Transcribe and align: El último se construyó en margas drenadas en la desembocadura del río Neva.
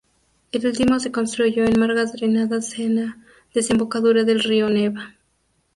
El 0.51 0.65
último 0.65 0.99
se 0.99 1.11
construyó 1.11 1.63
en 1.63 1.79
margas 1.79 2.11
drenadas 2.13 2.79
en 2.79 2.95
la 2.95 3.17
desembocadura 3.53 4.23
del 4.23 4.39
río 4.41 4.67
Neva. 4.67 5.13